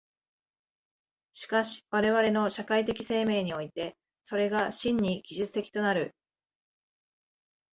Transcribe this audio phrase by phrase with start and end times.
[1.33, 6.15] しかし我々の社会的生命において、それが真に技術的となる。